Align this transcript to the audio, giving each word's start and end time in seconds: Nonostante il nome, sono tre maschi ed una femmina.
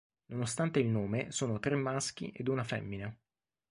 Nonostante 0.31 0.79
il 0.79 0.87
nome, 0.87 1.29
sono 1.31 1.59
tre 1.59 1.75
maschi 1.75 2.31
ed 2.31 2.47
una 2.47 2.63
femmina. 2.63 3.15